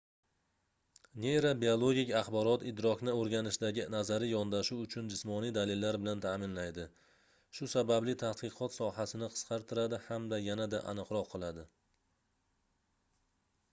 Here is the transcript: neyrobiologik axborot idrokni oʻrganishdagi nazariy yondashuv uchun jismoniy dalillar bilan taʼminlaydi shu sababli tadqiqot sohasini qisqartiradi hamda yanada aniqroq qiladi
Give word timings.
neyrobiologik 1.23 2.11
axborot 2.19 2.63
idrokni 2.69 3.13
oʻrganishdagi 3.17 3.83
nazariy 3.95 4.31
yondashuv 4.35 4.79
uchun 4.85 5.11
jismoniy 5.15 5.53
dalillar 5.57 5.97
bilan 6.05 6.23
taʼminlaydi 6.23 6.87
shu 7.59 7.69
sababli 7.75 8.15
tadqiqot 8.23 8.77
sohasini 8.79 9.31
qisqartiradi 9.35 9.99
hamda 10.07 10.39
yanada 10.47 10.81
aniqroq 10.95 11.29
qiladi 11.35 11.67